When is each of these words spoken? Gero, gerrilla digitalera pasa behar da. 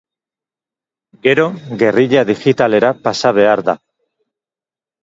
Gero, 1.27 1.45
gerrilla 1.83 2.27
digitalera 2.33 2.93
pasa 3.05 3.35
behar 3.41 3.65
da. 3.71 3.79